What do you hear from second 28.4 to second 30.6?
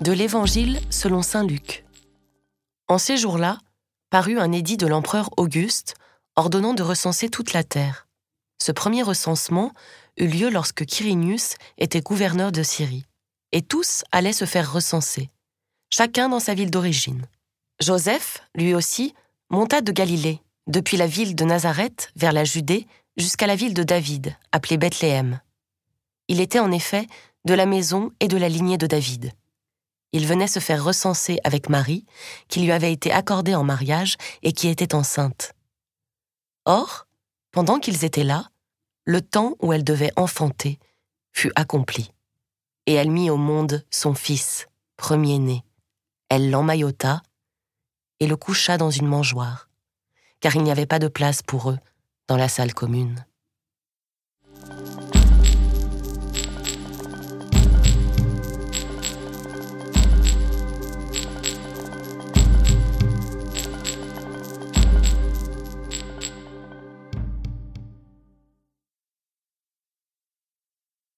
lignée de David. Il venait se